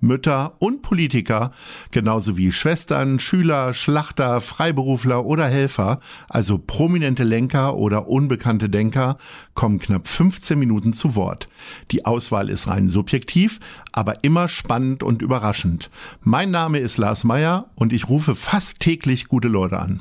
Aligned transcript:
Mütter 0.00 0.56
und 0.58 0.82
Politiker, 0.82 1.52
genauso 1.90 2.36
wie 2.36 2.52
Schwestern, 2.52 3.20
Schüler, 3.20 3.74
Schlachter, 3.74 4.40
Freiberufler 4.40 5.24
oder 5.24 5.46
Helfer, 5.46 6.00
also 6.28 6.58
prominente 6.58 7.22
Lenker 7.22 7.76
oder 7.76 8.08
unbekannte 8.08 8.68
Denker, 8.68 9.18
kommen 9.54 9.78
knapp 9.78 10.08
15 10.08 10.58
Minuten 10.58 10.92
zu 10.92 11.14
Wort. 11.14 11.48
Die 11.90 12.06
Auswahl 12.06 12.48
ist 12.48 12.66
rein 12.66 12.88
subjektiv, 12.88 13.60
aber 13.92 14.24
immer 14.24 14.48
spannend 14.48 15.02
und 15.02 15.22
überraschend. 15.22 15.90
Mein 16.22 16.50
Name 16.50 16.78
ist 16.78 16.98
Lars 16.98 17.24
Meyer 17.24 17.70
und 17.74 17.92
ich 17.92 18.08
rufe 18.08 18.34
fast 18.34 18.80
täglich 18.80 19.28
gute 19.28 19.48
Leute 19.48 19.78
an. 19.78 20.00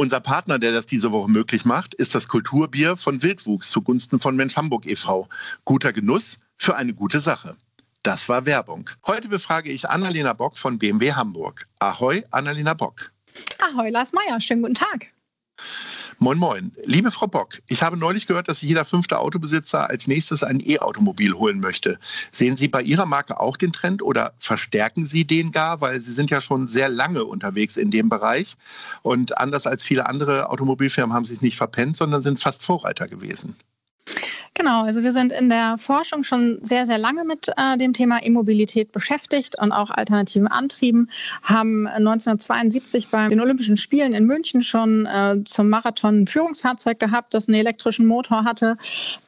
Unser 0.00 0.20
Partner, 0.20 0.58
der 0.58 0.72
das 0.72 0.86
diese 0.86 1.12
Woche 1.12 1.30
möglich 1.30 1.66
macht, 1.66 1.92
ist 1.92 2.14
das 2.14 2.28
Kulturbier 2.28 2.96
von 2.96 3.22
Wildwuchs 3.22 3.70
zugunsten 3.70 4.18
von 4.18 4.34
Mensch 4.34 4.56
Hamburg 4.56 4.86
e.V. 4.86 5.28
Guter 5.66 5.92
Genuss 5.92 6.38
für 6.56 6.74
eine 6.76 6.94
gute 6.94 7.20
Sache. 7.20 7.54
Das 8.02 8.30
war 8.30 8.46
Werbung. 8.46 8.88
Heute 9.06 9.28
befrage 9.28 9.70
ich 9.70 9.90
Annalena 9.90 10.32
Bock 10.32 10.56
von 10.56 10.78
BMW 10.78 11.12
Hamburg. 11.12 11.66
Ahoi, 11.80 12.22
Annalena 12.30 12.72
Bock. 12.72 13.12
Ahoi, 13.58 13.90
Lars 13.90 14.14
Meyer. 14.14 14.40
Schönen 14.40 14.62
guten 14.62 14.74
Tag. 14.74 15.12
Moin, 16.18 16.38
moin. 16.38 16.72
Liebe 16.84 17.10
Frau 17.10 17.26
Bock, 17.26 17.60
ich 17.68 17.82
habe 17.82 17.98
neulich 17.98 18.26
gehört, 18.26 18.48
dass 18.48 18.60
sich 18.60 18.70
jeder 18.70 18.86
fünfte 18.86 19.18
Autobesitzer 19.18 19.88
als 19.88 20.06
nächstes 20.06 20.42
ein 20.42 20.60
E-Automobil 20.60 21.34
holen 21.34 21.60
möchte. 21.60 21.98
Sehen 22.32 22.56
Sie 22.56 22.68
bei 22.68 22.80
Ihrer 22.80 23.04
Marke 23.04 23.38
auch 23.38 23.58
den 23.58 23.72
Trend 23.72 24.02
oder 24.02 24.32
verstärken 24.38 25.06
Sie 25.06 25.26
den 25.26 25.52
gar? 25.52 25.82
Weil 25.82 26.00
Sie 26.00 26.12
sind 26.12 26.30
ja 26.30 26.40
schon 26.40 26.68
sehr 26.68 26.88
lange 26.88 27.24
unterwegs 27.24 27.76
in 27.76 27.90
dem 27.90 28.08
Bereich. 28.08 28.56
Und 29.02 29.36
anders 29.36 29.66
als 29.66 29.82
viele 29.82 30.06
andere 30.06 30.48
Automobilfirmen 30.48 31.14
haben 31.14 31.26
Sie 31.26 31.34
es 31.34 31.42
nicht 31.42 31.56
verpennt, 31.56 31.96
sondern 31.96 32.22
sind 32.22 32.38
fast 32.38 32.62
Vorreiter 32.62 33.08
gewesen. 33.08 33.56
Genau, 34.54 34.82
also 34.82 35.02
wir 35.02 35.12
sind 35.12 35.32
in 35.32 35.48
der 35.48 35.78
Forschung 35.78 36.22
schon 36.22 36.58
sehr, 36.60 36.84
sehr 36.84 36.98
lange 36.98 37.24
mit 37.24 37.48
äh, 37.56 37.78
dem 37.78 37.92
Thema 37.92 38.22
E-Mobilität 38.22 38.92
beschäftigt 38.92 39.58
und 39.58 39.72
auch 39.72 39.90
alternativen 39.90 40.48
Antrieben, 40.48 41.08
haben 41.42 41.86
1972 41.86 43.08
bei 43.08 43.28
den 43.28 43.40
Olympischen 43.40 43.76
Spielen 43.76 44.12
in 44.12 44.26
München 44.26 44.60
schon 44.60 45.06
äh, 45.06 45.36
zum 45.44 45.68
Marathon 45.70 46.22
ein 46.22 46.26
Führungsfahrzeug 46.26 46.98
gehabt, 46.98 47.32
das 47.32 47.48
einen 47.48 47.58
elektrischen 47.58 48.06
Motor 48.06 48.44
hatte. 48.44 48.76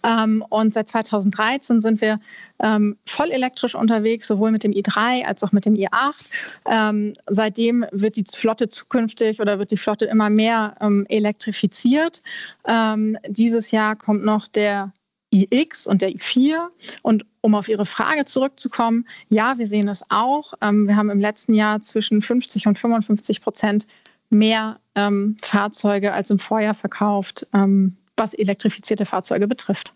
Ähm, 0.05 0.45
und 0.51 0.75
seit 0.75 0.89
2013 0.89 1.81
sind 1.81 2.01
wir 2.01 2.19
ähm, 2.59 2.97
voll 3.07 3.31
elektrisch 3.31 3.75
unterwegs, 3.75 4.27
sowohl 4.27 4.51
mit 4.51 4.65
dem 4.65 4.73
i3 4.73 5.25
als 5.25 5.43
auch 5.45 5.53
mit 5.53 5.65
dem 5.65 5.75
i8. 5.75 6.25
Ähm, 6.67 7.13
seitdem 7.27 7.87
wird 7.93 8.17
die 8.17 8.25
Flotte 8.31 8.69
zukünftig 8.69 9.41
oder 9.41 9.59
wird 9.59 9.71
die 9.71 9.77
Flotte 9.77 10.05
immer 10.05 10.31
mehr 10.31 10.75
ähm, 10.81 11.07
elektrifiziert. 11.09 12.21
Ähm, 12.67 13.17
dieses 13.29 13.71
Jahr 13.71 13.97
kommt 13.97 14.25
noch 14.25 14.49
der 14.49 14.93
iX 15.33 15.87
und 15.87 16.03
der 16.03 16.11
i4. 16.11 16.69
Und 17.03 17.25
um 17.41 17.55
auf 17.55 17.69
Ihre 17.69 17.87
Frage 17.87 18.25
zurückzukommen, 18.25 19.07
ja, 19.29 19.59
wir 19.59 19.67
sehen 19.67 19.89
es 19.89 20.05
auch. 20.11 20.55
Ähm, 20.61 20.87
wir 20.87 20.97
haben 20.97 21.11
im 21.11 21.21
letzten 21.21 21.55
Jahr 21.55 21.81
zwischen 21.81 22.23
50 22.23 22.67
und 22.67 22.79
55 22.79 23.41
Prozent 23.41 23.87
mehr 24.31 24.79
ähm, 24.95 25.37
Fahrzeuge 25.43 26.13
als 26.13 26.31
im 26.31 26.39
Vorjahr 26.39 26.75
verkauft, 26.75 27.47
ähm, 27.55 27.97
was 28.17 28.35
elektrifizierte 28.35 29.07
Fahrzeuge 29.07 29.49
betrifft. 29.49 29.93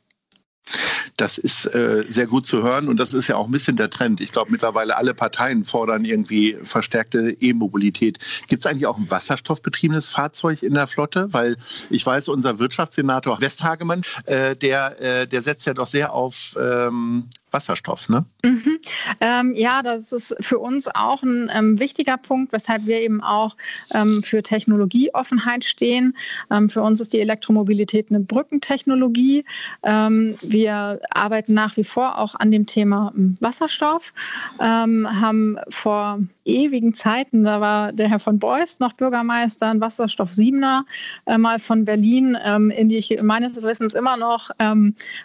Das 1.17 1.39
ist 1.39 1.67
äh, 1.75 2.05
sehr 2.09 2.27
gut 2.27 2.45
zu 2.45 2.63
hören 2.63 2.89
und 2.89 2.99
das 2.99 3.15
ist 3.15 3.29
ja 3.29 3.37
auch 3.37 3.47
ein 3.47 3.53
bisschen 3.53 3.77
der 3.77 3.89
Trend. 3.89 4.21
Ich 4.21 4.33
glaube, 4.33 4.51
mittlerweile 4.53 4.97
alle 4.97 5.15
Parteien 5.15 5.65
fordern 5.65 6.05
irgendwie 6.05 6.57
verstärkte 6.63 7.35
E-Mobilität. 7.41 8.19
Gibt 8.49 8.65
es 8.65 8.71
eigentlich 8.71 8.87
auch 8.87 8.99
ein 8.99 9.11
wasserstoffbetriebenes 9.11 10.11
Fahrzeug 10.11 10.63
in 10.63 10.75
der 10.75 10.87
Flotte? 10.87 11.33
Weil 11.33 11.57
ich 11.91 12.05
weiß, 12.05 12.29
unser 12.29 12.59
Wirtschaftssenator 12.59 13.41
Westhagemann, 13.41 14.03
äh, 14.27 14.57
der, 14.57 15.01
äh, 15.01 15.27
der 15.27 15.43
setzt 15.43 15.67
ja 15.67 15.75
doch 15.75 15.87
sehr 15.87 16.13
auf 16.13 16.57
ähm, 16.61 17.25
Wasserstoff, 17.57 18.11
ne? 18.11 18.25
Mhm. 18.45 18.79
Ähm, 19.21 19.55
ja, 19.55 19.83
das 19.83 20.13
ist 20.13 20.37
für 20.41 20.59
uns 20.59 20.89
auch 20.89 21.23
ein 21.23 21.51
ähm, 21.55 21.81
wichtiger 21.81 22.19
Punkt, 22.19 22.53
weshalb 22.53 22.85
wir 22.87 23.01
eben 23.01 23.23
auch 23.23 23.57
ähm, 23.95 24.23
für 24.23 24.43
Technologieoffenheit 24.43 25.65
stehen. 25.65 26.15
Ähm, 26.51 26.69
für 26.69 26.83
uns 26.83 27.01
ist 27.01 27.15
die 27.15 27.21
Elektromobilität 27.21 28.11
eine 28.11 28.21
Brückentechnologie. 28.21 29.45
Ähm, 29.83 30.37
wir 30.43 31.01
arbeiten 31.11 31.55
nach 31.55 31.79
wie 31.79 31.85
vor 31.85 32.19
auch 32.19 32.35
an 32.35 32.51
dem 32.51 32.67
Thema 32.67 33.13
ähm, 33.17 33.37
Wasserstoff, 33.41 34.13
haben 34.59 35.59
vor 35.69 36.19
ewigen 36.45 36.95
Zeiten, 36.95 37.45
da 37.45 37.61
war 37.61 37.93
der 37.93 38.09
Herr 38.09 38.19
von 38.19 38.39
Beust 38.39 38.81
noch 38.81 38.93
Bürgermeister, 38.93 39.69
ein 39.69 39.81
Wasserstoff 39.81 40.31
7er, 40.31 40.83
äh, 41.27 41.39
mal 41.39 41.59
von 41.59 41.85
Berlin, 41.85 42.37
in 42.77 42.89
die 42.89 42.97
ich 42.97 43.23
meines 43.23 43.63
Wissens 43.63 43.95
immer 43.95 44.17
noch 44.17 44.51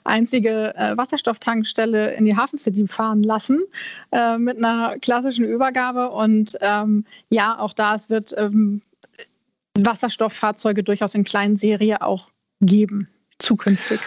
einzige 0.04 0.76
äh, 0.76 0.98
Wasserstofftankstelle 0.98 2.14
in 2.22 2.26
die 2.26 2.38
Hafen 2.38 2.58
City 2.58 2.88
fahren 2.88 3.24
lassen 3.24 3.62
äh, 4.12 4.38
mit 4.38 4.58
einer 4.58 4.98
klassischen 5.00 5.46
Übergabe. 5.46 6.10
Und 6.12 6.58
ähm, 6.62 7.06
ja, 7.30 7.60
auch 7.60 7.74
da 7.74 7.96
es 7.96 8.10
wird 8.10 8.34
ähm, 8.38 8.82
Wasserstofffahrzeuge 9.78 10.84
durchaus 10.84 11.16
in 11.16 11.24
kleinen 11.24 11.56
Serie 11.56 12.02
auch 12.02 12.30
geben, 12.62 13.08
zukünftig. 13.40 14.00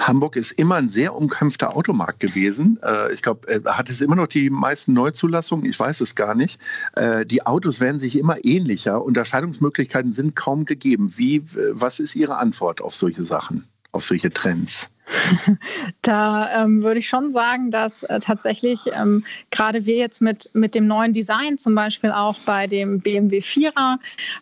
Hamburg 0.00 0.36
ist 0.36 0.52
immer 0.52 0.76
ein 0.76 0.88
sehr 0.88 1.14
umkämpfter 1.14 1.76
Automarkt 1.76 2.20
gewesen. 2.20 2.78
Äh, 2.82 3.12
ich 3.12 3.22
glaube, 3.22 3.48
äh, 3.48 3.60
hat 3.64 3.90
es 3.90 4.00
immer 4.00 4.16
noch 4.16 4.26
die 4.26 4.50
meisten 4.50 4.92
Neuzulassungen? 4.92 5.66
Ich 5.66 5.78
weiß 5.78 6.00
es 6.00 6.14
gar 6.14 6.34
nicht. 6.34 6.58
Äh, 6.96 7.26
die 7.26 7.46
Autos 7.46 7.80
werden 7.80 8.00
sich 8.00 8.16
immer 8.16 8.36
ähnlicher. 8.42 9.04
Unterscheidungsmöglichkeiten 9.04 10.12
sind 10.12 10.36
kaum 10.36 10.64
gegeben. 10.64 11.10
Wie, 11.16 11.42
was 11.72 12.00
ist 12.00 12.16
Ihre 12.16 12.38
Antwort 12.38 12.80
auf 12.80 12.94
solche 12.94 13.24
Sachen, 13.24 13.68
auf 13.92 14.04
solche 14.04 14.30
Trends? 14.30 14.90
Da 16.02 16.62
ähm, 16.62 16.82
würde 16.82 16.98
ich 16.98 17.08
schon 17.08 17.30
sagen, 17.30 17.70
dass 17.70 18.02
äh, 18.04 18.20
tatsächlich 18.20 18.80
ähm, 18.92 19.24
gerade 19.50 19.86
wir 19.86 19.96
jetzt 19.96 20.22
mit, 20.22 20.50
mit 20.54 20.74
dem 20.74 20.86
neuen 20.86 21.12
Design, 21.12 21.58
zum 21.58 21.74
Beispiel 21.74 22.10
auch 22.10 22.36
bei 22.46 22.66
dem 22.66 23.00
BMW 23.00 23.38
4er, 23.38 23.98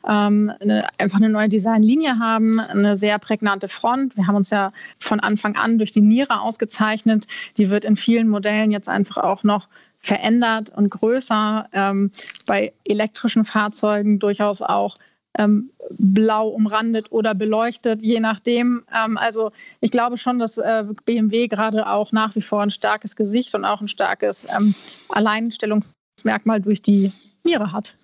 ähm, 0.09 0.53
eine, 0.61 0.87
einfach 0.99 1.19
eine 1.19 1.31
neue 1.31 1.49
Designlinie 1.49 2.19
haben, 2.19 2.61
eine 2.61 2.97
sehr 2.97 3.19
prägnante 3.19 3.69
Front. 3.69 4.17
Wir 4.17 4.27
haben 4.27 4.37
uns 4.37 4.51
ja 4.51 4.73
von 4.99 5.21
Anfang 5.21 5.57
an 5.57 5.79
durch 5.79 5.93
die 5.93 6.01
Niere 6.01 6.41
ausgezeichnet. 6.41 7.27
Die 7.57 7.71
wird 7.71 7.85
in 7.85 7.97
vielen 7.97 8.29
Modellen 8.29 8.71
jetzt 8.71 8.89
einfach 8.89 9.19
auch 9.19 9.45
noch 9.45 9.69
verändert 9.99 10.71
und 10.71 10.91
größer. 10.91 11.69
Ähm, 11.73 12.11
bei 12.47 12.73
elektrischen 12.85 13.45
Fahrzeugen 13.45 14.19
durchaus 14.19 14.63
auch 14.63 14.97
ähm, 15.39 15.71
blau 15.99 16.49
umrandet 16.49 17.11
oder 17.11 17.35
beleuchtet, 17.35 18.03
je 18.03 18.21
nachdem. 18.21 18.85
Ähm, 18.95 19.17
also 19.17 19.53
ich 19.81 19.91
glaube 19.91 20.19
schon, 20.19 20.39
dass 20.39 20.59
äh, 20.59 20.85
BMW 21.07 21.49
gerade 21.49 21.89
auch 21.89 22.13
nach 22.13 22.35
wie 22.37 22.43
vor 22.43 22.63
ein 22.63 22.71
starkes 22.71 23.17
Gesicht 23.17 23.55
und 23.55 23.65
auch 23.65 23.81
ein 23.81 23.89
starkes 23.89 24.47
ähm, 24.55 24.75
Alleinstellungsmerkmal 25.11 26.61
durch 26.61 26.83
die 26.83 27.13
Niere 27.45 27.73
hat. 27.73 27.95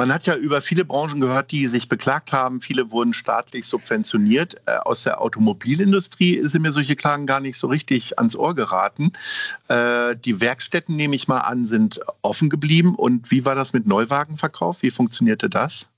Man 0.00 0.14
hat 0.14 0.26
ja 0.26 0.34
über 0.34 0.62
viele 0.62 0.86
Branchen 0.86 1.20
gehört, 1.20 1.50
die 1.50 1.66
sich 1.66 1.90
beklagt 1.90 2.32
haben. 2.32 2.62
Viele 2.62 2.90
wurden 2.90 3.12
staatlich 3.12 3.66
subventioniert. 3.66 4.56
Äh, 4.64 4.76
aus 4.78 5.02
der 5.02 5.20
Automobilindustrie 5.20 6.40
sind 6.48 6.62
mir 6.62 6.72
solche 6.72 6.96
Klagen 6.96 7.26
gar 7.26 7.40
nicht 7.40 7.58
so 7.58 7.66
richtig 7.66 8.18
ans 8.18 8.34
Ohr 8.34 8.54
geraten. 8.54 9.12
Äh, 9.68 10.16
die 10.16 10.40
Werkstätten, 10.40 10.96
nehme 10.96 11.16
ich 11.16 11.28
mal 11.28 11.40
an, 11.40 11.66
sind 11.66 12.00
offen 12.22 12.48
geblieben. 12.48 12.94
Und 12.94 13.30
wie 13.30 13.44
war 13.44 13.54
das 13.54 13.74
mit 13.74 13.86
Neuwagenverkauf? 13.86 14.82
Wie 14.82 14.90
funktionierte 14.90 15.50
das? 15.50 15.89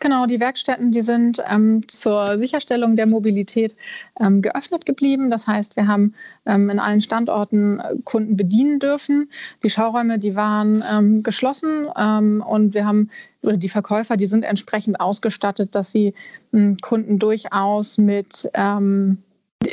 Genau, 0.00 0.26
die 0.26 0.40
Werkstätten, 0.40 0.90
die 0.90 1.02
sind 1.02 1.42
ähm, 1.48 1.86
zur 1.88 2.36
Sicherstellung 2.38 2.96
der 2.96 3.06
Mobilität 3.06 3.74
ähm, 4.20 4.42
geöffnet 4.42 4.84
geblieben. 4.84 5.30
Das 5.30 5.46
heißt, 5.46 5.76
wir 5.76 5.86
haben 5.86 6.14
ähm, 6.44 6.68
in 6.70 6.78
allen 6.78 7.00
Standorten 7.00 7.80
äh, 7.80 7.94
Kunden 8.04 8.36
bedienen 8.36 8.80
dürfen. 8.80 9.30
Die 9.62 9.70
Schauräume, 9.70 10.18
die 10.18 10.34
waren 10.34 10.82
ähm, 10.92 11.22
geschlossen 11.22 11.88
ähm, 11.96 12.44
und 12.46 12.74
wir 12.74 12.84
haben 12.84 13.10
oder 13.42 13.56
die 13.56 13.68
Verkäufer, 13.68 14.16
die 14.16 14.26
sind 14.26 14.42
entsprechend 14.42 15.00
ausgestattet, 15.00 15.74
dass 15.74 15.92
sie 15.92 16.14
ähm, 16.52 16.76
Kunden 16.80 17.18
durchaus 17.18 17.98
mit 17.98 18.50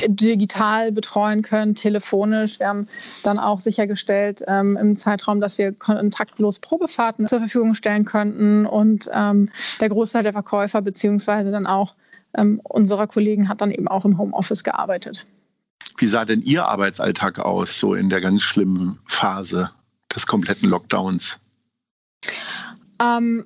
digital 0.06 0.92
betreuen 0.92 1.42
können, 1.42 1.74
telefonisch. 1.74 2.58
Wir 2.58 2.68
haben 2.68 2.88
dann 3.22 3.38
auch 3.38 3.60
sichergestellt 3.60 4.42
ähm, 4.46 4.76
im 4.76 4.96
Zeitraum, 4.96 5.40
dass 5.40 5.58
wir 5.58 5.72
kontaktlos 5.72 6.58
Probefahrten 6.58 7.28
zur 7.28 7.40
Verfügung 7.40 7.74
stellen 7.74 8.04
könnten. 8.04 8.66
Und 8.66 9.10
ähm, 9.12 9.48
der 9.80 9.88
Großteil 9.88 10.22
der 10.22 10.32
Verkäufer 10.32 10.82
beziehungsweise 10.82 11.50
dann 11.50 11.66
auch 11.66 11.94
ähm, 12.36 12.60
unserer 12.64 13.06
Kollegen 13.06 13.48
hat 13.48 13.60
dann 13.60 13.70
eben 13.70 13.88
auch 13.88 14.04
im 14.04 14.18
Homeoffice 14.18 14.64
gearbeitet. 14.64 15.26
Wie 15.98 16.06
sah 16.06 16.24
denn 16.24 16.40
Ihr 16.42 16.66
Arbeitsalltag 16.66 17.38
aus, 17.38 17.78
so 17.78 17.94
in 17.94 18.08
der 18.08 18.20
ganz 18.20 18.42
schlimmen 18.42 18.98
Phase 19.06 19.70
des 20.14 20.26
kompletten 20.26 20.68
Lockdowns? 20.68 21.38
Ähm, 23.00 23.44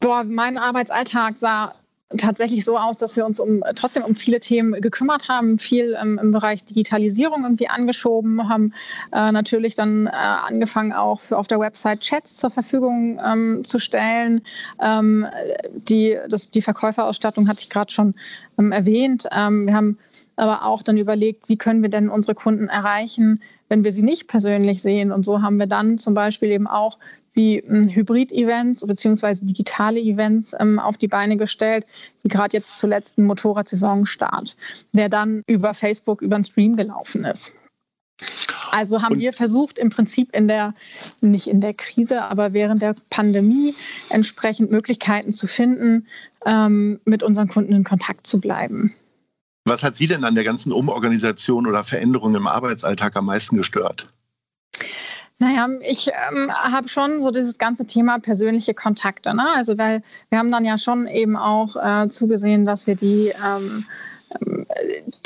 boah, 0.00 0.24
mein 0.24 0.58
Arbeitsalltag 0.58 1.36
sah 1.36 1.74
tatsächlich 2.16 2.64
so 2.64 2.78
aus, 2.78 2.98
dass 2.98 3.16
wir 3.16 3.24
uns 3.24 3.40
um, 3.40 3.62
trotzdem 3.74 4.04
um 4.04 4.14
viele 4.14 4.40
Themen 4.40 4.80
gekümmert 4.80 5.28
haben, 5.28 5.58
viel 5.58 5.96
ähm, 6.00 6.18
im 6.22 6.30
Bereich 6.32 6.64
Digitalisierung 6.64 7.42
irgendwie 7.42 7.68
angeschoben, 7.68 8.48
haben 8.48 8.72
äh, 9.12 9.32
natürlich 9.32 9.74
dann 9.74 10.06
äh, 10.06 10.10
angefangen 10.10 10.92
auch 10.92 11.20
für 11.20 11.38
auf 11.38 11.48
der 11.48 11.58
Website 11.58 12.00
Chats 12.00 12.36
zur 12.36 12.50
Verfügung 12.50 13.20
ähm, 13.24 13.64
zu 13.64 13.78
stellen. 13.78 14.42
Ähm, 14.82 15.26
die, 15.72 16.16
das, 16.28 16.50
die 16.50 16.62
Verkäuferausstattung 16.62 17.48
hatte 17.48 17.60
ich 17.60 17.70
gerade 17.70 17.92
schon 17.92 18.14
ähm, 18.58 18.72
erwähnt. 18.72 19.26
Ähm, 19.32 19.66
wir 19.66 19.74
haben 19.74 19.98
aber 20.36 20.64
auch 20.64 20.82
dann 20.82 20.96
überlegt, 20.96 21.48
wie 21.48 21.56
können 21.56 21.82
wir 21.82 21.90
denn 21.90 22.08
unsere 22.08 22.34
Kunden 22.34 22.68
erreichen, 22.68 23.40
wenn 23.68 23.84
wir 23.84 23.92
sie 23.92 24.02
nicht 24.02 24.28
persönlich 24.28 24.82
sehen. 24.82 25.12
Und 25.12 25.24
so 25.24 25.42
haben 25.42 25.58
wir 25.58 25.66
dann 25.66 25.98
zum 25.98 26.14
Beispiel 26.14 26.50
eben 26.50 26.66
auch 26.66 26.98
wie 27.34 27.62
hm, 27.66 27.88
Hybrid-Events 27.88 28.86
bzw. 28.86 29.44
digitale 29.46 30.00
Events 30.00 30.54
ähm, 30.58 30.78
auf 30.78 30.96
die 30.96 31.08
Beine 31.08 31.36
gestellt, 31.36 31.86
wie 32.22 32.28
gerade 32.28 32.56
jetzt 32.56 32.78
zuletzt 32.78 33.18
ein 33.18 33.24
Motorradsaisonstart, 33.24 34.56
der 34.92 35.08
dann 35.08 35.42
über 35.46 35.74
Facebook, 35.74 36.22
über 36.22 36.36
den 36.36 36.44
Stream 36.44 36.76
gelaufen 36.76 37.24
ist. 37.24 37.52
Also 38.70 39.02
haben 39.02 39.14
Und 39.14 39.20
wir 39.20 39.32
versucht, 39.32 39.78
im 39.78 39.90
Prinzip 39.90 40.34
in 40.34 40.48
der, 40.48 40.74
nicht 41.20 41.46
in 41.46 41.60
der 41.60 41.74
Krise, 41.74 42.22
aber 42.22 42.52
während 42.52 42.82
der 42.82 42.94
Pandemie 43.10 43.74
entsprechend 44.10 44.70
Möglichkeiten 44.70 45.32
zu 45.32 45.46
finden, 45.46 46.06
ähm, 46.46 47.00
mit 47.04 47.22
unseren 47.22 47.48
Kunden 47.48 47.72
in 47.72 47.84
Kontakt 47.84 48.26
zu 48.26 48.40
bleiben. 48.40 48.94
Was 49.64 49.82
hat 49.82 49.96
Sie 49.96 50.06
denn 50.06 50.24
an 50.24 50.34
der 50.34 50.44
ganzen 50.44 50.72
Umorganisation 50.72 51.66
oder 51.66 51.84
Veränderung 51.84 52.34
im 52.34 52.46
Arbeitsalltag 52.46 53.16
am 53.16 53.26
meisten 53.26 53.56
gestört? 53.56 54.06
Naja, 55.38 55.68
ich 55.80 56.08
ähm, 56.08 56.52
habe 56.52 56.88
schon 56.88 57.20
so 57.20 57.30
dieses 57.30 57.58
ganze 57.58 57.86
Thema 57.86 58.18
persönliche 58.18 58.74
Kontakte. 58.74 59.34
Ne? 59.34 59.46
Also 59.54 59.78
weil 59.78 60.02
wir 60.30 60.38
haben 60.38 60.52
dann 60.52 60.64
ja 60.64 60.78
schon 60.78 61.06
eben 61.08 61.36
auch 61.36 61.76
äh, 61.76 62.08
zugesehen, 62.08 62.64
dass 62.64 62.86
wir 62.86 62.94
die 62.94 63.32
ähm, 63.44 63.84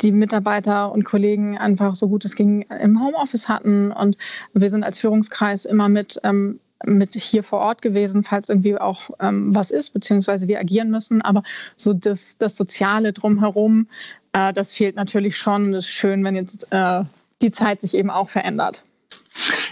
die 0.01 0.11
Mitarbeiter 0.11 0.91
und 0.91 1.03
Kollegen 1.03 1.57
einfach 1.57 1.95
so 1.95 2.09
gut 2.09 2.25
es 2.25 2.35
ging 2.35 2.61
im 2.81 3.01
Homeoffice 3.01 3.47
hatten. 3.47 3.91
Und 3.91 4.17
wir 4.53 4.69
sind 4.69 4.83
als 4.83 4.99
Führungskreis 4.99 5.65
immer 5.65 5.89
mit, 5.89 6.19
ähm, 6.23 6.59
mit 6.85 7.15
hier 7.15 7.43
vor 7.43 7.59
Ort 7.59 7.81
gewesen, 7.81 8.23
falls 8.23 8.49
irgendwie 8.49 8.77
auch 8.77 9.09
ähm, 9.19 9.55
was 9.55 9.71
ist, 9.71 9.91
beziehungsweise 9.91 10.47
wir 10.47 10.59
agieren 10.59 10.91
müssen. 10.91 11.21
Aber 11.21 11.43
so 11.75 11.93
das, 11.93 12.37
das 12.37 12.55
Soziale 12.55 13.13
drumherum, 13.13 13.87
äh, 14.33 14.53
das 14.53 14.73
fehlt 14.73 14.95
natürlich 14.95 15.37
schon. 15.37 15.73
Es 15.73 15.85
ist 15.85 15.91
schön, 15.91 16.23
wenn 16.23 16.35
jetzt 16.35 16.71
äh, 16.71 17.03
die 17.41 17.51
Zeit 17.51 17.81
sich 17.81 17.95
eben 17.95 18.09
auch 18.09 18.29
verändert. 18.29 18.83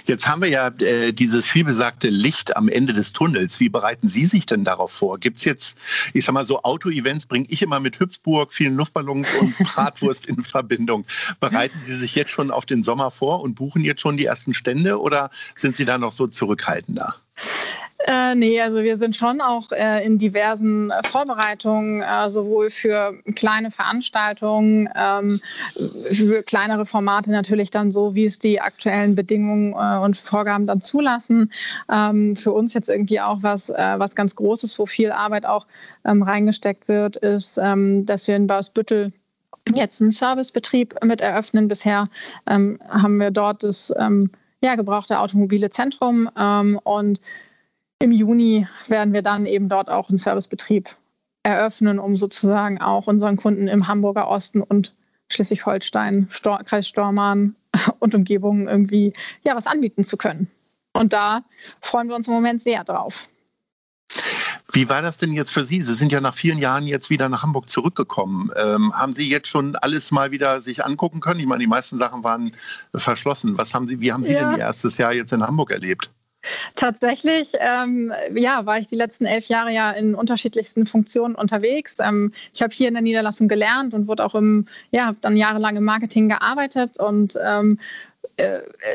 Jetzt 0.06 0.28
haben 0.28 0.42
wir 0.42 0.50
ja 0.50 0.68
äh, 0.80 1.12
dieses 1.12 1.46
vielbesagte 1.46 2.08
Licht 2.08 2.56
am 2.56 2.70
Ende 2.70 2.94
des 2.94 3.12
Tunnels. 3.12 3.60
Wie 3.60 3.68
bereiten 3.68 4.08
Sie 4.08 4.26
sich 4.26 4.46
denn 4.46 4.64
darauf 4.64 4.92
vor? 4.92 5.20
Gibt 5.20 5.38
es 5.38 5.44
jetzt, 5.44 5.78
ich 6.14 6.24
sag 6.24 6.34
mal 6.34 6.46
so, 6.46 6.64
Auto-Events 6.64 7.26
bringe 7.26 7.46
ich 7.50 7.62
immer 7.62 7.82
mit 7.82 8.00
Hüpfburg, 8.00 8.54
vielen 8.54 8.76
Luftballons 8.76 9.34
und 9.34 9.58
Bratwurst 9.76 10.28
in 10.28 10.42
Verbindung. 10.42 11.06
Bereiten 11.42 11.78
Sie 11.84 11.96
sich 11.96 12.16
jetzt 12.16 12.32
schon 12.32 12.52
auf 12.52 12.66
den 12.66 12.84
Sommer 12.84 13.12
vor 13.12 13.42
und 13.42 13.56
buchen 13.56 13.84
jetzt 13.84 14.02
schon 14.02 14.16
die 14.16 14.26
ersten 14.26 14.54
Stände 14.54 15.02
oder 15.02 15.30
sind 15.58 15.76
Sie 15.76 15.86
da 15.86 15.98
noch 15.98 16.14
so 16.14 16.28
zurückhaltender? 16.28 17.14
Äh, 18.10 18.36
nee, 18.36 18.62
also 18.62 18.84
wir 18.84 18.96
sind 18.96 19.18
schon 19.18 19.42
auch 19.42 19.70
äh, 19.74 20.06
in 20.06 20.18
diversen 20.18 20.92
äh, 20.92 21.06
Vorbereitungen, 21.06 22.02
äh, 22.02 22.30
sowohl 22.30 22.70
für 22.70 23.14
kleine 23.36 23.70
Veranstaltungen, 23.70 24.88
ähm, 24.96 25.42
für 26.14 26.42
kleinere 26.44 26.86
Formate 26.86 27.32
natürlich 27.32 27.70
dann 27.70 27.92
so, 27.92 28.16
wie 28.16 28.24
es 28.24 28.40
die 28.40 28.62
aktuellen 28.62 29.16
Bedingungen 29.16 29.74
äh, 29.74 29.98
und 29.98 30.16
Vorgaben 30.16 30.68
dann 30.68 30.80
zulassen. 30.80 31.52
Ähm, 31.92 32.38
für 32.38 32.54
uns 32.54 32.74
jetzt 32.74 32.88
irgendwie 32.88 33.20
auch 33.20 33.44
was, 33.44 33.68
äh, 33.68 33.96
was 33.98 34.16
ganz 34.16 34.38
Großes, 34.38 34.80
wo 34.80 34.86
viel 34.86 35.12
Arbeit 35.12 35.46
auch 35.46 35.68
ähm, 36.06 36.24
reingesteckt 36.24 36.88
wird, 36.88 37.18
ist, 37.18 37.58
ähm, 37.62 38.06
dass 38.06 38.30
wir 38.30 38.38
in 38.38 38.48
Bausbüttel 38.48 39.12
jetzt 39.74 40.02
einen 40.02 40.12
Servicebetrieb 40.12 40.96
mit 41.04 41.20
eröffnen. 41.20 41.68
Bisher 41.68 42.08
ähm, 42.50 42.80
haben 42.88 43.18
wir 43.18 43.32
dort 43.32 43.64
das 43.64 43.94
ähm, 44.00 44.32
ja, 44.62 44.76
gebrauchte 44.76 45.20
automobile 45.20 45.70
Zentrum 45.70 46.28
und 46.84 47.20
im 48.00 48.12
Juni 48.12 48.68
werden 48.88 49.14
wir 49.14 49.22
dann 49.22 49.46
eben 49.46 49.70
dort 49.70 49.90
auch 49.90 50.10
einen 50.10 50.18
Servicebetrieb 50.18 50.90
eröffnen, 51.44 52.00
um 52.00 52.18
sozusagen 52.18 52.82
auch 52.82 53.08
unseren 53.08 53.38
Kunden 53.38 53.68
im 53.68 53.88
Hamburger 53.88 54.28
Osten 54.28 54.62
und 54.62 54.94
Schleswig-Holstein, 55.30 56.28
Stor 56.30 56.64
Kreis 56.64 56.88
Stormarn 56.88 57.56
und 58.00 58.16
Umgebung 58.16 58.68
irgendwie 58.68 59.14
ja 59.44 59.56
was 59.56 59.68
anbieten 59.68 60.04
zu 60.04 60.18
können. 60.18 60.50
Und 60.94 61.14
da 61.14 61.44
freuen 61.82 62.08
wir 62.08 62.16
uns 62.16 62.28
im 62.28 62.34
Moment 62.34 62.62
sehr 62.62 62.84
drauf. 62.84 63.28
Wie 64.72 64.90
war 64.90 65.02
das 65.02 65.18
denn 65.18 65.34
jetzt 65.34 65.52
für 65.52 65.66
Sie? 65.66 65.82
Sie 65.82 65.96
sind 65.96 66.12
ja 66.12 66.22
nach 66.22 66.34
vielen 66.34 66.60
Jahren 66.60 66.86
jetzt 66.86 67.10
wieder 67.10 67.30
nach 67.30 67.44
Hamburg 67.44 67.70
zurückgekommen. 67.70 68.52
Ähm, 68.58 68.94
haben 68.94 69.14
Sie 69.14 69.30
jetzt 69.30 69.48
schon 69.48 69.76
alles 69.78 70.12
mal 70.12 70.32
wieder 70.32 70.62
sich 70.62 70.86
angucken 70.86 71.20
können? 71.20 71.40
Ich 71.40 71.46
meine, 71.46 71.62
die 71.62 71.68
meisten 71.68 71.98
Sachen 71.98 72.24
waren 72.24 72.52
verschlossen. 72.94 73.58
Was 73.58 73.74
haben 73.74 73.88
Sie, 73.88 74.02
wie 74.02 74.12
haben 74.12 74.24
Sie 74.24 74.34
ja. 74.34 74.52
denn 74.52 74.60
Ihr 74.60 74.66
erstes 74.66 74.98
Jahr 74.98 75.14
jetzt 75.14 75.32
in 75.34 75.42
Hamburg 75.42 75.72
erlebt? 75.72 76.10
Tatsächlich, 76.76 77.54
ähm, 77.60 78.14
ja, 78.36 78.66
war 78.66 78.80
ich 78.80 78.88
die 78.88 78.96
letzten 78.96 79.26
elf 79.26 79.48
Jahre 79.48 79.72
ja 79.72 79.92
in 79.92 80.16
unterschiedlichsten 80.16 80.86
Funktionen 80.86 81.36
unterwegs. 81.36 81.98
Ähm, 82.00 82.32
ich 82.54 82.62
habe 82.62 82.74
hier 82.74 82.88
in 82.88 82.94
der 82.94 83.04
Niederlassung 83.04 83.48
gelernt 83.48 83.94
und 83.94 84.08
wurde 84.08 84.26
auch 84.26 84.36
im, 84.36 84.66
ja, 84.92 85.08
habe 85.08 85.18
dann 85.22 85.38
jahrelang 85.38 85.76
im 85.76 85.84
Marketing 85.84 86.30
gearbeitet 86.30 87.00
und 87.00 87.38
ähm, 87.46 87.80
äh, 87.80 88.17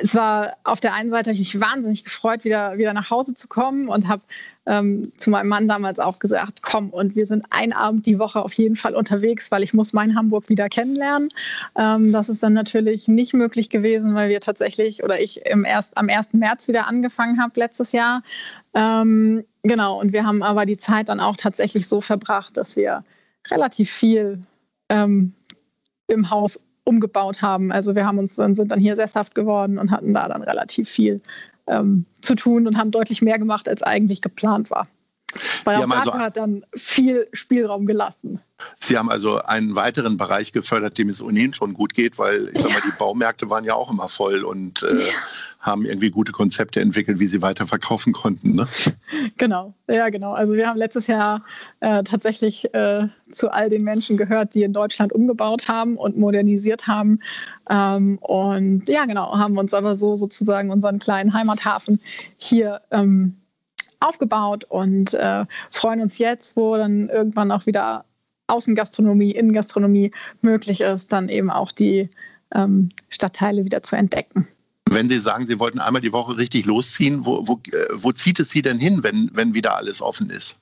es 0.03 0.15
war 0.15 0.57
auf 0.65 0.81
der 0.81 0.95
einen 0.95 1.11
Seite, 1.11 1.33
ich 1.33 1.39
mich 1.39 1.61
wahnsinnig 1.61 2.05
gefreut, 2.05 2.45
wieder, 2.45 2.79
wieder 2.79 2.93
nach 2.93 3.11
Hause 3.11 3.35
zu 3.35 3.49
kommen 3.49 3.89
und 3.89 4.09
habe 4.09 4.23
ähm, 4.67 5.13
zu 5.17 5.31
meinem 5.31 5.49
Mann 5.49 5.67
damals 5.67 5.99
auch 5.99 6.19
gesagt, 6.19 6.63
komm, 6.63 6.91
und 6.91 7.17
wir 7.17 7.27
sind 7.27 7.45
ein 7.51 7.73
Abend 7.73 8.07
die 8.07 8.19
Woche 8.19 8.43
auf 8.43 8.53
jeden 8.53 8.77
Fall 8.77 8.95
unterwegs, 8.95 9.51
weil 9.51 9.63
ich 9.63 9.75
muss 9.75 9.93
mein 9.93 10.15
Hamburg 10.15 10.49
wieder 10.49 10.69
kennenlernen. 10.69 11.31
Ähm, 11.77 12.13
das 12.13 12.29
ist 12.29 12.43
dann 12.43 12.53
natürlich 12.53 13.09
nicht 13.09 13.35
möglich 13.35 13.71
gewesen, 13.71 14.15
weil 14.15 14.29
wir 14.29 14.41
tatsächlich 14.41 15.03
oder 15.03 15.21
ich 15.21 15.45
im 15.47 15.65
erst, 15.65 15.97
am 15.97 16.09
1. 16.09 16.35
März 16.35 16.69
wieder 16.69 16.87
angefangen 16.87 17.41
habe 17.41 17.59
letztes 17.59 17.93
Jahr. 17.93 18.23
Ähm, 18.75 19.45
genau, 19.63 20.01
und 20.01 20.13
wir 20.13 20.25
haben 20.25 20.43
aber 20.43 20.67
die 20.67 20.77
Zeit 20.77 21.09
dann 21.09 21.21
auch 21.21 21.37
tatsächlich 21.37 21.89
so 21.89 22.01
verbracht, 22.01 22.57
dass 22.57 22.77
wir 22.77 23.03
relativ 23.51 23.91
viel 23.91 24.41
ähm, 24.89 25.35
im 26.07 26.31
Haus 26.31 26.61
umgebaut 26.85 27.43
haben. 27.43 27.73
Also 27.73 27.95
wir 27.95 28.07
haben 28.07 28.19
uns 28.19 28.37
dann, 28.37 28.55
sind 28.55 28.73
dann 28.73 28.81
hier 28.81 28.97
sesshaft 28.97 29.35
geworden 29.35 29.79
und 29.79 29.91
hatten 29.91 30.15
da 30.15 30.29
dann 30.29 30.43
relativ 30.43 30.89
viel 30.89 31.21
ähm, 31.67 32.05
zu 32.21 32.35
tun 32.35 32.67
und 32.67 32.77
haben 32.77 32.91
deutlich 32.91 33.23
mehr 33.23 33.39
gemacht, 33.39 33.69
als 33.69 33.83
eigentlich 33.83 34.23
geplant 34.23 34.71
war. 34.71 34.89
Weil 35.65 35.77
auch 35.77 35.91
also, 35.91 36.15
hat 36.15 36.37
dann 36.37 36.65
viel 36.75 37.29
Spielraum 37.33 37.87
gelassen. 37.87 38.41
Sie 38.79 38.97
haben 38.97 39.11
also 39.11 39.43
einen 39.43 39.75
weiteren 39.75 40.17
Bereich 40.17 40.53
gefördert, 40.53 40.99
dem 40.99 41.09
es 41.09 41.23
ohnehin 41.23 41.55
schon 41.55 41.75
gut 41.75 41.95
geht, 41.95 42.19
weil 42.19 42.51
ich 42.53 42.61
sag 42.61 42.73
mal, 42.73 42.81
die 42.85 42.97
Baumärkte 42.99 43.51
waren 43.51 43.65
ja 43.65 43.75
auch 43.75 43.93
immer 43.93 44.09
voll 44.09 44.45
und 44.45 44.83
äh, 44.83 44.99
ja. 44.99 45.13
haben 45.61 45.85
irgendwie 45.85 46.11
gute 46.11 46.33
Konzepte 46.33 46.81
entwickelt, 46.81 47.19
wie 47.19 47.29
sie 47.29 47.43
weiter 47.43 47.67
verkaufen 47.67 48.13
konnten. 48.13 48.55
Ne? 48.57 48.67
Genau, 49.39 49.75
ja 49.89 50.09
genau. 50.09 50.33
Also 50.33 50.55
wir 50.55 50.69
haben 50.69 50.79
letztes 50.79 51.07
Jahr 51.07 51.43
äh, 51.81 52.03
tatsächlich 52.03 52.73
äh, 52.75 53.09
zu 53.31 53.53
all 53.53 53.69
den 53.69 53.85
Menschen 53.85 54.17
gehört, 54.17 54.55
die 54.55 54.63
in 54.63 54.73
Deutschland 54.73 55.13
umgebaut 55.13 55.69
haben 55.69 55.97
und 55.97 56.17
modernisiert 56.17 56.87
haben. 56.87 57.19
Ähm, 57.69 58.19
und 58.19 58.89
ja 58.89 59.05
genau, 59.05 59.37
haben 59.37 59.59
uns 59.59 59.75
aber 59.75 59.97
so 59.97 60.15
sozusagen 60.15 60.71
unseren 60.71 60.99
kleinen 60.99 61.35
Heimathafen 61.35 62.01
hier 62.39 62.81
ähm, 62.91 63.37
aufgebaut 64.03 64.65
und 64.65 65.15
äh, 65.15 65.45
freuen 65.71 66.01
uns 66.01 66.19
jetzt, 66.19 66.57
wo 66.57 66.77
dann 66.77 67.09
irgendwann 67.09 67.51
auch 67.51 67.67
wieder 67.67 68.05
Außengastronomie, 68.47 69.33
Innengastronomie 69.33 70.11
möglich 70.43 70.81
ist, 70.81 71.13
dann 71.13 71.29
eben 71.29 71.51
auch 71.51 71.73
die 71.73 72.11
ähm, 72.55 72.91
Stadtteile 73.09 73.65
wieder 73.65 73.83
zu 73.83 73.97
entdecken. 73.97 74.47
Wenn 74.91 75.09
Sie 75.09 75.19
sagen, 75.19 75.47
Sie 75.47 75.59
wollten 75.59 75.79
einmal 75.79 76.03
die 76.03 76.13
Woche 76.13 76.37
richtig 76.37 76.67
losziehen, 76.67 77.25
wo, 77.25 77.47
wo, 77.47 77.61
äh, 77.73 77.87
wo 77.93 78.13
zieht 78.13 78.41
es 78.41 78.51
Sie 78.51 78.63
denn 78.63 78.79
hin, 78.79 79.03
wenn, 79.03 79.31
wenn 79.33 79.55
wieder 79.55 79.77
alles 79.77 80.03
offen 80.03 80.29
ist? 80.31 80.57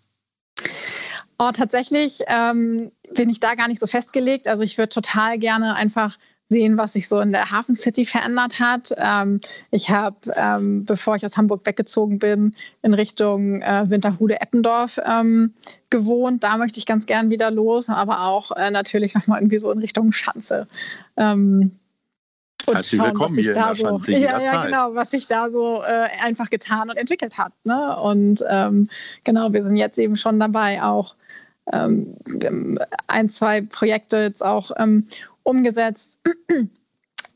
Oh, 1.38 1.50
tatsächlich 1.52 2.20
ähm, 2.26 2.92
bin 3.14 3.30
ich 3.30 3.40
da 3.40 3.54
gar 3.54 3.66
nicht 3.66 3.80
so 3.80 3.86
festgelegt. 3.86 4.46
Also 4.46 4.62
ich 4.62 4.76
würde 4.76 4.90
total 4.90 5.38
gerne 5.38 5.74
einfach 5.74 6.18
sehen, 6.50 6.76
was 6.76 6.92
sich 6.92 7.08
so 7.08 7.20
in 7.20 7.32
der 7.32 7.50
Hafen 7.50 7.76
City 7.76 8.04
verändert 8.04 8.58
hat. 8.60 8.92
Ähm, 8.98 9.40
ich 9.70 9.88
habe, 9.88 10.16
ähm, 10.34 10.84
bevor 10.84 11.16
ich 11.16 11.24
aus 11.24 11.36
Hamburg 11.36 11.64
weggezogen 11.64 12.18
bin, 12.18 12.54
in 12.82 12.92
Richtung 12.92 13.62
äh, 13.62 13.88
Winterhude-Eppendorf 13.88 15.00
ähm, 15.06 15.54
gewohnt. 15.88 16.42
Da 16.44 16.58
möchte 16.58 16.78
ich 16.78 16.86
ganz 16.86 17.06
gern 17.06 17.30
wieder 17.30 17.50
los, 17.50 17.88
aber 17.88 18.26
auch 18.26 18.50
äh, 18.56 18.70
natürlich 18.70 19.14
nochmal 19.14 19.40
irgendwie 19.40 19.58
so 19.58 19.70
in 19.70 19.78
Richtung 19.78 20.12
Schanze. 20.12 20.66
Ähm, 21.16 21.72
und 22.66 22.74
Herzlich 22.74 23.00
schauen, 23.00 23.10
willkommen 23.12 23.34
hier 23.34 23.48
in 23.48 23.54
der 23.54 23.74
Schanze. 23.76 24.12
So, 24.12 24.18
ja, 24.18 24.40
ja, 24.40 24.64
genau, 24.64 24.94
was 24.94 25.10
sich 25.12 25.28
da 25.28 25.48
so 25.50 25.82
äh, 25.82 26.08
einfach 26.22 26.50
getan 26.50 26.90
und 26.90 26.96
entwickelt 26.96 27.38
hat. 27.38 27.52
Ne? 27.64 27.96
Und 27.96 28.44
ähm, 28.50 28.88
genau, 29.24 29.52
wir 29.52 29.62
sind 29.62 29.76
jetzt 29.76 29.98
eben 29.98 30.16
schon 30.16 30.38
dabei, 30.38 30.82
auch 30.82 31.14
ähm, 31.72 32.16
ein, 33.06 33.28
zwei 33.28 33.62
Projekte 33.62 34.18
jetzt 34.18 34.44
auch 34.44 34.72
ähm, 34.76 35.06
umgesetzt. 35.42 36.20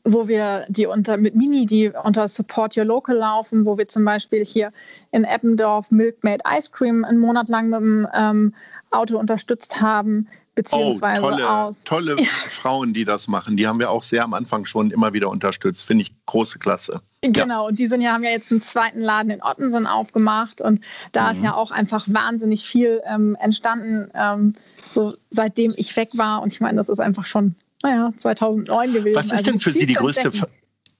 wo 0.05 0.27
wir 0.27 0.65
die 0.69 0.85
unter 0.85 1.17
mit 1.17 1.35
Mini, 1.35 1.65
die 1.65 1.89
unter 2.03 2.27
Support 2.27 2.77
Your 2.77 2.85
Local 2.85 3.17
laufen, 3.17 3.65
wo 3.65 3.77
wir 3.77 3.87
zum 3.87 4.05
Beispiel 4.05 4.45
hier 4.45 4.71
in 5.11 5.23
Eppendorf 5.23 5.89
Milkmaid 5.89 6.43
Ice 6.47 6.69
Cream 6.71 7.03
einen 7.03 7.17
Monat 7.17 7.49
lang 7.49 7.69
mit 7.69 7.79
dem 7.79 8.07
ähm, 8.15 8.53
Auto 8.91 9.17
unterstützt 9.17 9.81
haben, 9.81 10.27
beziehungsweise 10.53 11.23
oh, 11.23 11.31
tolle, 11.31 11.49
aus. 11.49 11.83
Tolle 11.83 12.15
Frauen, 12.23 12.93
die 12.93 13.03
das 13.03 13.27
machen. 13.27 13.57
Die 13.57 13.67
haben 13.67 13.79
wir 13.79 13.89
auch 13.89 14.03
sehr 14.03 14.23
am 14.23 14.35
Anfang 14.35 14.65
schon 14.65 14.91
immer 14.91 15.13
wieder 15.13 15.29
unterstützt. 15.29 15.87
Finde 15.87 16.03
ich 16.03 16.11
große 16.27 16.59
Klasse. 16.59 17.01
Genau, 17.21 17.63
ja. 17.63 17.67
und 17.69 17.79
die 17.79 17.87
sind 17.87 18.01
ja, 18.01 18.13
haben 18.13 18.23
ja 18.23 18.29
jetzt 18.29 18.51
einen 18.51 18.61
zweiten 18.61 19.01
Laden 19.01 19.31
in 19.31 19.41
Ottensen 19.41 19.87
aufgemacht 19.87 20.61
und 20.61 20.81
da 21.13 21.25
mhm. 21.25 21.31
ist 21.31 21.43
ja 21.43 21.55
auch 21.55 21.71
einfach 21.71 22.05
wahnsinnig 22.07 22.63
viel 22.63 23.01
ähm, 23.07 23.35
entstanden, 23.39 24.11
ähm, 24.13 24.53
so 24.87 25.15
seitdem 25.31 25.73
ich 25.75 25.97
weg 25.97 26.09
war. 26.13 26.43
Und 26.43 26.53
ich 26.53 26.61
meine, 26.61 26.77
das 26.77 26.89
ist 26.89 26.99
einfach 26.99 27.25
schon 27.25 27.55
naja, 27.85 28.11
2009 28.17 28.93
gewesen. 28.93 29.15
Was 29.15 29.27
ist 29.27 29.31
also 29.33 29.43
denn 29.51 29.59
für 29.59 29.71
Sie 29.71 29.85
die 29.85 29.93
größte, 29.93 30.31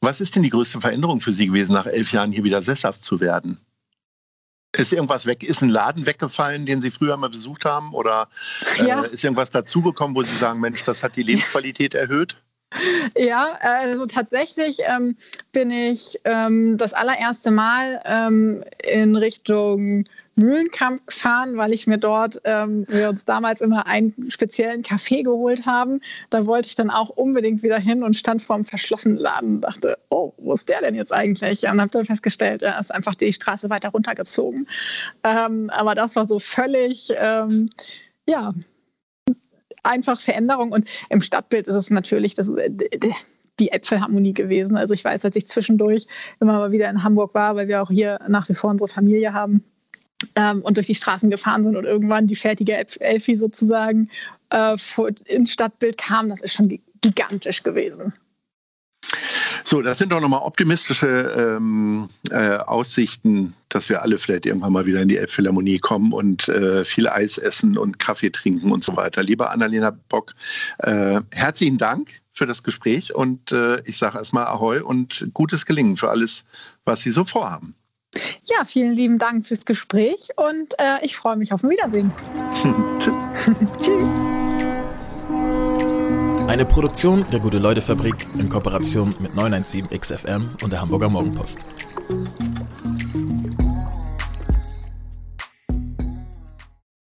was 0.01 0.21
ist 0.21 0.35
denn 0.35 0.43
die 0.43 0.49
größte 0.49 0.79
Veränderung 0.79 1.19
für 1.19 1.31
Sie 1.31 1.47
gewesen, 1.47 1.73
nach 1.73 1.87
elf 1.87 2.11
Jahren 2.11 2.31
hier 2.31 2.43
wieder 2.43 2.61
sesshaft 2.61 3.03
zu 3.03 3.19
werden? 3.19 3.57
Ist 4.77 4.91
irgendwas 4.91 5.25
weg? 5.25 5.43
Ist 5.43 5.61
ein 5.61 5.69
Laden 5.69 6.05
weggefallen, 6.05 6.65
den 6.65 6.81
Sie 6.81 6.91
früher 6.91 7.17
mal 7.17 7.29
besucht 7.29 7.65
haben? 7.65 7.93
Oder 7.93 8.27
äh, 8.79 8.87
ja. 8.87 9.01
ist 9.01 9.23
irgendwas 9.23 9.49
dazugekommen, 9.49 10.15
wo 10.15 10.21
Sie 10.21 10.35
sagen, 10.35 10.59
Mensch, 10.59 10.83
das 10.83 11.01
hat 11.01 11.15
die 11.15 11.23
Lebensqualität 11.23 11.95
erhöht? 11.95 12.35
Ja, 13.17 13.57
also 13.61 14.05
tatsächlich 14.05 14.79
ähm, 14.85 15.15
bin 15.53 15.71
ich 15.71 16.19
ähm, 16.25 16.77
das 16.77 16.93
allererste 16.93 17.51
Mal 17.51 18.01
ähm, 18.05 18.63
in 18.83 19.15
Richtung 19.15 20.03
Mühlenkamp 20.35 21.07
gefahren, 21.07 21.57
weil 21.57 21.71
ich 21.71 21.87
mir 21.87 21.97
dort, 21.97 22.41
ähm, 22.43 22.85
wir 22.89 23.09
uns 23.09 23.25
damals 23.25 23.61
immer 23.61 23.87
einen 23.87 24.13
speziellen 24.29 24.83
Kaffee 24.83 25.23
geholt 25.23 25.65
haben. 25.65 26.01
Da 26.29 26.45
wollte 26.45 26.67
ich 26.67 26.75
dann 26.75 26.89
auch 26.89 27.09
unbedingt 27.09 27.63
wieder 27.63 27.79
hin 27.79 28.03
und 28.03 28.15
stand 28.15 28.41
vor 28.41 28.55
einem 28.55 28.65
verschlossenen 28.65 29.17
Laden 29.17 29.55
und 29.55 29.61
dachte, 29.61 29.97
oh, 30.09 30.33
wo 30.37 30.53
ist 30.53 30.67
der 30.67 30.81
denn 30.81 30.95
jetzt 30.95 31.13
eigentlich? 31.13 31.63
Und 31.63 31.79
habe 31.79 31.91
dann 31.91 32.05
festgestellt, 32.05 32.63
er 32.63 32.79
ist 32.79 32.93
einfach 32.93 33.15
die 33.15 33.31
Straße 33.31 33.69
weiter 33.69 33.89
runtergezogen. 33.89 34.67
Ähm, 35.23 35.69
aber 35.69 35.95
das 35.95 36.15
war 36.15 36.27
so 36.27 36.39
völlig, 36.39 37.13
ähm, 37.17 37.69
ja, 38.27 38.53
einfach 39.83 40.19
Veränderung. 40.19 40.71
Und 40.71 40.89
im 41.09 41.21
Stadtbild 41.21 41.67
ist 41.67 41.75
es 41.75 41.89
natürlich 41.89 42.35
das, 42.35 42.49
äh, 42.49 42.69
die 43.59 43.71
Äpfelharmonie 43.71 44.33
gewesen. 44.33 44.75
Also 44.75 44.93
ich 44.93 45.05
weiß, 45.05 45.23
als 45.23 45.35
ich 45.37 45.47
zwischendurch 45.47 46.07
immer 46.41 46.53
mal 46.53 46.71
wieder 46.73 46.89
in 46.89 47.03
Hamburg 47.03 47.33
war, 47.33 47.55
weil 47.55 47.69
wir 47.69 47.81
auch 47.81 47.89
hier 47.89 48.19
nach 48.27 48.49
wie 48.49 48.53
vor 48.53 48.69
unsere 48.69 48.89
Familie 48.89 49.31
haben, 49.31 49.63
ähm, 50.35 50.61
und 50.61 50.77
durch 50.77 50.87
die 50.87 50.95
Straßen 50.95 51.29
gefahren 51.29 51.63
sind 51.63 51.75
und 51.75 51.85
irgendwann 51.85 52.27
die 52.27 52.35
fertige 52.35 52.77
Elfi 52.99 53.35
sozusagen 53.35 54.09
äh, 54.49 54.75
ins 55.25 55.51
Stadtbild 55.51 55.97
kam, 55.97 56.29
das 56.29 56.41
ist 56.41 56.53
schon 56.53 56.79
gigantisch 57.01 57.63
gewesen. 57.63 58.13
So, 59.63 59.81
das 59.81 59.97
sind 59.97 60.11
doch 60.11 60.21
nochmal 60.21 60.41
optimistische 60.43 61.57
ähm, 61.57 62.07
äh, 62.29 62.57
Aussichten, 62.57 63.55
dass 63.69 63.89
wir 63.89 64.03
alle 64.03 64.19
vielleicht 64.19 64.45
irgendwann 64.45 64.73
mal 64.73 64.85
wieder 64.85 65.01
in 65.01 65.07
die 65.07 65.17
Elbphilharmonie 65.17 65.79
kommen 65.79 66.13
und 66.13 66.47
äh, 66.49 66.85
viel 66.85 67.07
Eis 67.07 67.39
essen 67.39 67.75
und 67.75 67.97
Kaffee 67.97 68.29
trinken 68.29 68.71
und 68.71 68.83
so 68.83 68.95
weiter. 68.95 69.23
Lieber 69.23 69.51
Annalena 69.51 69.89
Bock, 70.09 70.33
äh, 70.79 71.19
herzlichen 71.31 71.79
Dank 71.79 72.11
für 72.31 72.45
das 72.45 72.61
Gespräch 72.61 73.15
und 73.15 73.51
äh, 73.51 73.81
ich 73.85 73.97
sage 73.97 74.19
erstmal 74.19 74.45
Ahoi 74.45 74.81
und 74.81 75.29
gutes 75.33 75.65
Gelingen 75.65 75.97
für 75.97 76.09
alles, 76.09 76.43
was 76.85 77.01
Sie 77.01 77.11
so 77.11 77.25
vorhaben. 77.25 77.75
Ja, 78.57 78.63
vielen 78.63 78.95
lieben 78.95 79.17
Dank 79.17 79.45
fürs 79.45 79.65
Gespräch 79.65 80.29
und 80.35 80.73
äh, 80.77 81.03
ich 81.03 81.17
freue 81.17 81.35
mich 81.35 81.51
auf 81.51 81.63
ein 81.63 81.69
Wiedersehen. 81.69 82.13
Tschüss. 82.99 83.17
Tschüss. 83.79 84.03
Eine 86.47 86.65
Produktion 86.65 87.25
der 87.31 87.39
Gute-Leute-Fabrik 87.39 88.27
in 88.37 88.47
Kooperation 88.47 89.13
mit 89.19 89.35
917 89.35 89.89
XFM 89.99 90.51
und 90.63 90.71
der 90.71 90.79
Hamburger 90.79 91.09
Morgenpost. 91.09 91.57